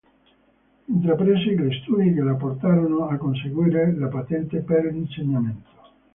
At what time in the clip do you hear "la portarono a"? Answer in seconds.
2.21-3.17